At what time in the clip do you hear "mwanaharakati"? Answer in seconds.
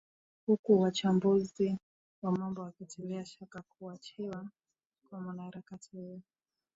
5.21-5.89